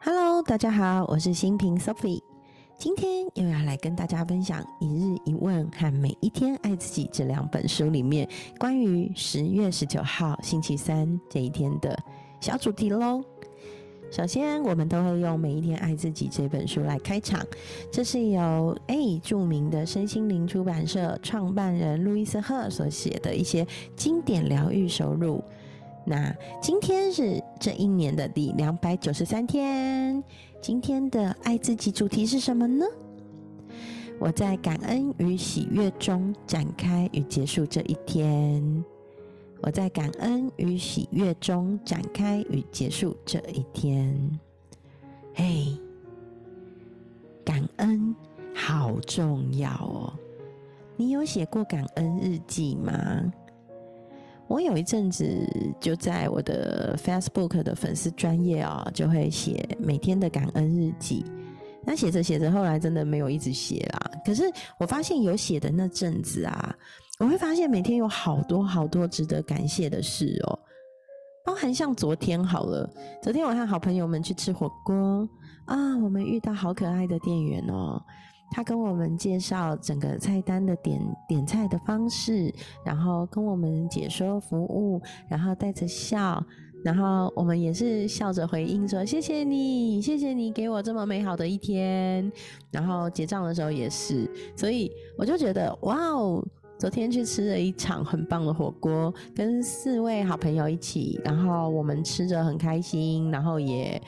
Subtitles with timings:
[0.00, 2.22] Hello，大家好，我是新平 Sophie，
[2.78, 8.28] 今天又要来跟大家分享《一日一问》和《每一天爱自己》这两本书里面
[8.58, 11.98] 关于十月十九号星期三这一天的
[12.40, 13.22] 小主题喽。
[14.08, 17.44] 首先，我们都会用《每一天爱自己》这本书来开场，
[17.90, 23.66] 这是由 A 著名的身心灵出版社创办人路易斯·赫所写的一些
[23.96, 25.42] 经典疗愈收入。
[26.08, 26.32] 那
[26.62, 30.22] 今天是这一年的第两百九十三天，
[30.62, 32.86] 今天的爱自己主题是什么呢？
[34.20, 38.84] 我在感恩与喜悦中展开与结束这一天。
[39.60, 44.16] 我在感恩与喜悦中展开与结束这一天。
[45.34, 45.76] 嘿，
[47.44, 48.14] 感恩
[48.54, 50.12] 好重要哦！
[50.96, 52.92] 你有写过感恩日记吗？
[54.48, 55.26] 我有一阵子
[55.80, 61.24] 就在我的 Facebook 的粉丝专业啊，就会写每天的感恩日记。
[61.84, 64.10] 那写着写着，后来真的没有一直写啦。
[64.24, 64.44] 可是
[64.78, 66.74] 我发现有写的那阵子啊，
[67.18, 70.58] 我会发现每天有好多好多值得感谢的事哦，
[71.44, 72.88] 包含像昨天好了，
[73.22, 75.28] 昨天我和好朋友们去吃火锅
[75.66, 78.02] 啊，我们遇到好可爱的店员哦。
[78.50, 82.52] 他跟我们介绍整个菜单的点点菜的方式，
[82.84, 86.42] 然后跟我们解说服务，然后带着笑，
[86.82, 92.30] 然后我们也是笑着回应说：“谢谢你，谢谢你给我这么美好的一天。”
[92.70, 96.42] 然后结账的时候也是，所以我就觉得哇哦，
[96.78, 104.00] 昨天去吃了一场很棒的火锅，跟四位好朋友一起，然后我们吃着很开心，然后也。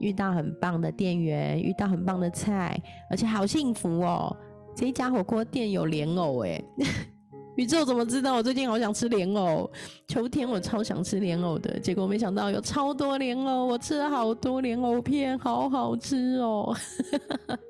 [0.00, 2.76] 遇到很棒的店员，遇到很棒的菜，
[3.08, 4.36] 而且好幸福哦！
[4.74, 6.62] 这一家火锅店有莲藕哎，
[7.56, 9.70] 宇宙怎么知道我最近好想吃莲藕？
[10.08, 16.74] 秋天我超想吃莲藕的，结果没想到有超多莲藕，我吃了好多莲藕片，好好吃哦！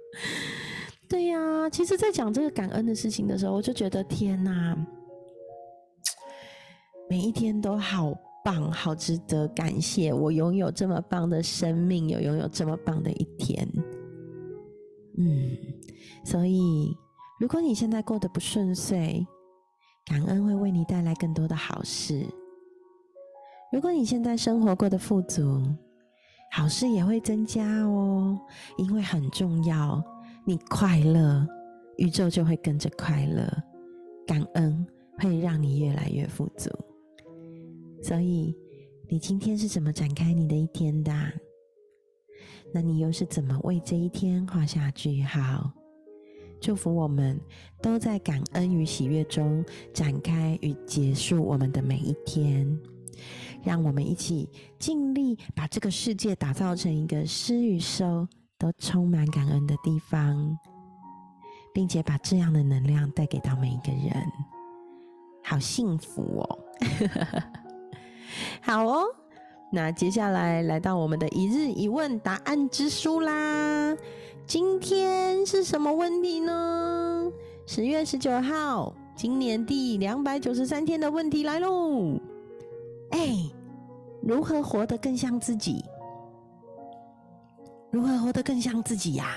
[1.09, 4.77] 对呀，其实，在讲这个感恩的事情的时候，我就觉得天哪，
[7.09, 8.15] 每一天都好。
[8.45, 10.13] 棒，好值得感谢！
[10.13, 13.69] 我拥有这么棒的生命，有拥有这么棒的一天。
[15.19, 15.57] 嗯，
[16.25, 16.97] 所以
[17.39, 19.27] 如果你现在过得不顺遂，
[20.07, 22.25] 感恩会为你带来更多的好事；
[23.73, 25.63] 如果你现在生活过得富足，
[26.53, 28.39] 好事也会增加哦。
[28.79, 30.03] 因为很重要，
[30.45, 31.47] 你快乐，
[31.99, 33.47] 宇宙就会跟着快乐。
[34.27, 34.87] 感恩
[35.19, 36.71] 会让你越来越富足。
[38.03, 38.57] 所以，
[39.09, 41.13] 你今天是怎么展开你的一天的？
[42.73, 45.73] 那你又是怎么为这一天画下句号？
[46.61, 47.41] 祝福我们
[47.83, 52.79] 都在感恩与喜悦中展开与结束我们的每一天。
[53.63, 60.59] 让我们一起尽力把这个世界打造成一个施与收都充满感恩的地方，
[61.75, 64.11] 并且把这样的能量带给到每一个人。
[65.43, 66.59] 好幸福哦！
[68.61, 69.05] 好哦，
[69.73, 73.97] 那接下来来到我们的一日一问答案之书啦。
[74.47, 77.31] 今天是什么问题呢？
[77.67, 82.19] 十月十九号，今年第两百九十三天的问题来喽。
[83.11, 83.37] 哎，
[84.23, 85.85] 如何活得更像自己？
[87.91, 89.37] 如何活得更像自己呀？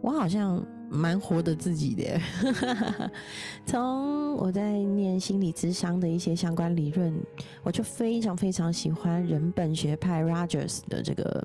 [0.00, 0.64] 我好像。
[0.92, 2.20] 蛮活的自己的，
[3.64, 7.14] 从我在念心理智商的一些相关理论，
[7.62, 11.42] 我就非常非常喜欢人本学派 Rogers 的这个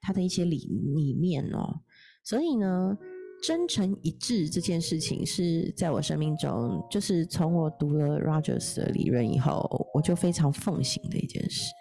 [0.00, 0.58] 他的一些理
[0.94, 1.80] 理念哦。
[2.24, 2.96] 所以呢，
[3.42, 11.72] 真诚一致这件事情是在我生命中，就是从我读了 Rogers 的理论以后，我就非常奉行的一件事。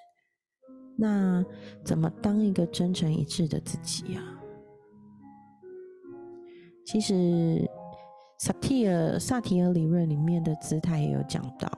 [0.97, 1.45] 那
[1.85, 4.40] 怎么当一个真诚一致的自己呀？
[6.91, 7.65] 其实，
[8.37, 11.71] 萨提尔萨提尔理论里面的姿态也有讲到。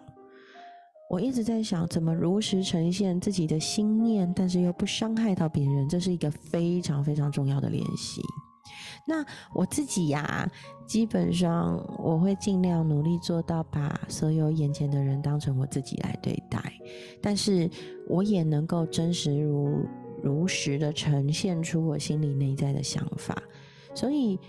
[1.07, 8.23] 我一直在想，怎么如实呈现自己的心念，但是又不伤害到别人，这是一个非常非常重要的练习。
[9.07, 9.23] 那
[9.53, 10.49] 我自己呀，
[10.87, 16.59] 基本上我会尽量努力做到，把所有眼前的人当成我自己来对待，
[17.21, 17.69] 但是
[18.09, 19.85] 我也能够真实如
[20.23, 23.39] 如实的呈现出我心里内在的想法，
[23.93, 24.39] 所以。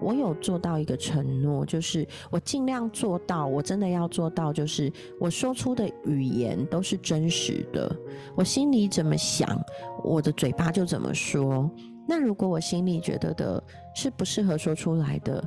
[0.00, 7.94] 我有做到一个承诺，就是我尽量做到，我真的要做到，就是我说出的语言都是真实的，
[8.34, 9.58] 我心里怎么想，
[10.02, 11.70] 我的嘴巴就怎么说。
[12.06, 13.62] 那如果我心里觉得的
[13.94, 15.42] 是不适合说出来的，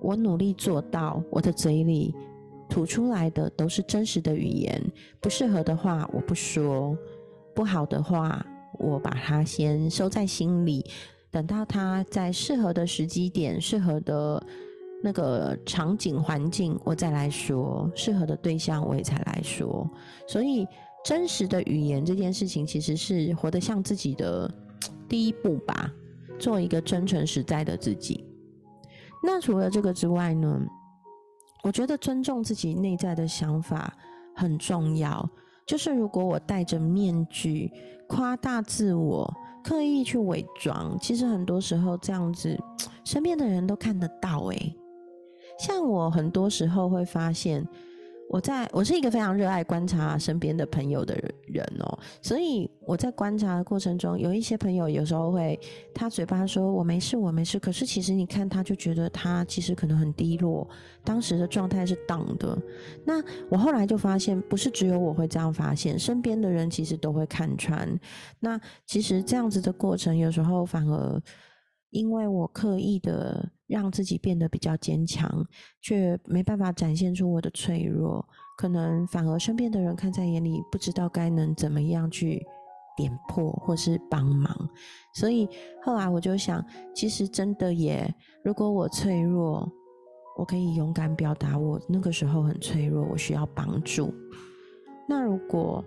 [0.00, 2.14] 我努力做到，我的嘴里
[2.68, 4.82] 吐出来的都是真实的语言，
[5.20, 6.96] 不适合的话我不说。
[7.54, 8.44] 不好的话，
[8.78, 10.84] 我把它先收在心里，
[11.36, 14.42] 等到它在适合的时机点、适合的
[15.02, 19.86] 那个场景环境，我再来说；适合的对象，我也才来说。
[20.26, 20.66] 所以，
[21.04, 24.50] 真实的语言这件事情，其实是活得像自己的
[25.06, 25.92] 第一步吧。
[26.38, 28.24] 做一个真诚实在的自己。
[29.22, 30.58] 那除了这个之外呢？
[31.62, 33.92] 我觉得尊重自己内在的想法
[34.34, 35.28] 很重要。
[35.66, 37.70] 就是如果我戴着面具，
[38.08, 39.30] 夸大自我，
[39.66, 42.56] 刻意去伪装，其实很多时候这样子，
[43.02, 44.44] 身边的人都看得到。
[44.44, 44.76] 诶，
[45.58, 47.66] 像我很多时候会发现。
[48.28, 51.14] 我在我是一个非常热爱观察身边的朋友的
[51.46, 55.58] 人哦，所以我在观察的过程中，有一些朋友有时候会，
[55.94, 60.68] 他嘴巴说我没事，我没事，可是其实你看他就觉得他其实可能很低落，
[61.04, 62.58] 当时的状态是荡的。
[63.04, 67.88] 那我后来就发现，不是只有我会这样发现，身边的人其实都会看穿。
[68.40, 71.22] 那其实这样子的过程，有时候反而。
[71.90, 75.44] 因为我刻意的让自己变得比较坚强，
[75.80, 78.24] 却没办法展现出我的脆弱，
[78.56, 82.44] 可能反而身边的人看在眼里，不知道该能怎么样去
[82.96, 84.68] 点破或是帮忙。
[85.14, 85.48] 所以
[85.82, 86.64] 后来我就想，
[86.94, 88.12] 其实真的也，
[88.44, 89.70] 如果我脆弱，
[90.38, 94.12] 我可以勇敢表达我那个时候很脆弱，我需要帮助。
[95.08, 95.84] 那如果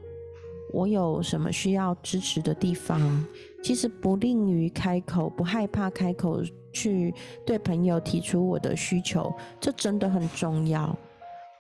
[0.72, 3.26] 我有什么需要支持的地方，
[3.64, 7.14] 其实不吝于开口，不害怕开口去
[7.46, 10.96] 对朋友提出我的需求，这真的很重要。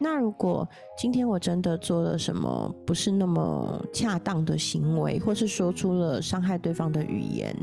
[0.02, 0.66] 那如果
[0.98, 7.54] 今天我真的做了什么不是那么恰当的行为，或是说出了伤害对方的语言，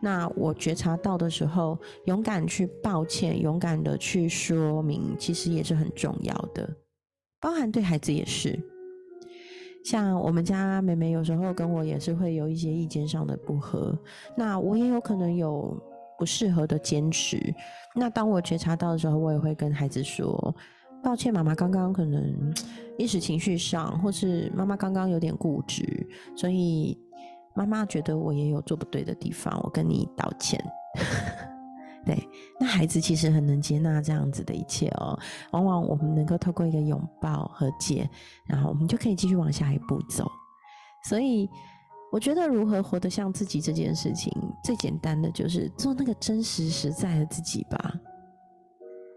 [0.00, 6.72] 那我觉察到的时候，勇敢去抱歉，勇敢的去说明，其实也是很重要的，
[7.40, 8.56] 包含对孩子也是。
[9.84, 13.98] 像我们家妹妹有时候跟我也是会有一些意见上的不合，
[14.36, 15.76] 那我也有可能有
[16.18, 17.38] 不适合的坚持。
[17.94, 20.54] 那当我觉察到的时候，我也会跟孩子说
[21.02, 22.54] ：“抱歉，妈妈刚刚可能
[22.98, 26.06] 一时情绪上，或是妈妈刚刚有点固执，
[26.36, 26.96] 所以
[27.54, 30.62] 妈妈觉得我也有做不对的地方，我跟你道歉。”
[32.06, 35.18] 对，那孩子其实很能接纳这样子的一切哦。
[35.52, 38.08] 往往我们能够透过一个拥抱和解，
[38.46, 40.26] 然后我们就可以继续往下一步走。
[41.04, 41.48] 所以，
[42.10, 44.32] 我觉得如何活得像自己这件事情，
[44.64, 47.94] 最简单的就是做那个真实实在的自己吧。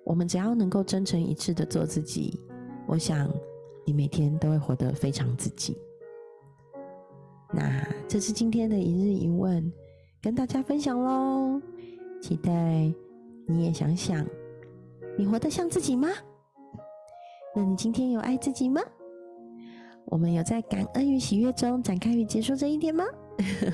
[0.05, 2.37] 我们只要能够真诚一致的做自己，
[2.85, 3.29] 我想
[3.85, 5.77] 你每天都会活得非常自己。
[7.53, 9.71] 那这是今天的一日一问，
[10.21, 11.61] 跟大家分享喽。
[12.23, 12.51] 期待
[13.45, 14.25] 你也想想，
[15.17, 16.07] 你活得像自己吗？
[17.53, 18.81] 那你今天有爱自己吗？
[20.05, 23.03] 我们有在感恩与喜悦中展开与结束这一天吗？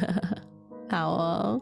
[0.89, 1.61] 好哦，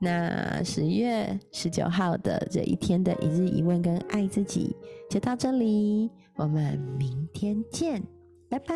[0.00, 4.74] 那十月十九号的这一天的一日一问跟爱自己
[5.10, 8.02] 就到这里，我们明天见，
[8.48, 8.74] 拜拜。